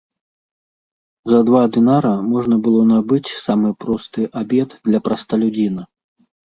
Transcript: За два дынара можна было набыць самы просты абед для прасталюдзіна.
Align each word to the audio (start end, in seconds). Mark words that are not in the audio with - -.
За 1.31 1.39
два 1.49 1.61
дынара 1.75 2.15
можна 2.33 2.55
было 2.71 2.81
набыць 2.95 3.35
самы 3.45 3.69
просты 3.87 4.21
абед 4.45 4.69
для 4.91 4.99
прасталюдзіна. 5.09 5.83